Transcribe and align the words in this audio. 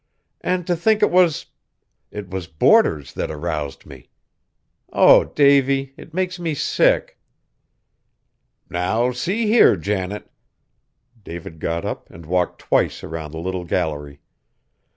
And 0.43 0.65
to 0.65 0.75
think 0.75 1.03
it 1.03 1.11
was 1.11 1.45
it 2.09 2.27
was 2.31 2.47
boarders 2.47 3.13
that 3.13 3.29
aroused 3.29 3.85
me! 3.85 4.07
Oh! 4.91 5.25
Davy, 5.25 5.93
it 5.95 6.11
makes 6.11 6.39
me 6.39 6.55
sick." 6.55 7.19
"Now 8.67 9.11
see 9.11 9.45
here, 9.45 9.75
Janet!" 9.77 10.31
David 11.23 11.59
got 11.59 11.85
up 11.85 12.09
and 12.09 12.25
walked 12.25 12.57
twice 12.61 13.03
around 13.03 13.29
the 13.31 13.37
little 13.39 13.63
gallery. 13.63 14.21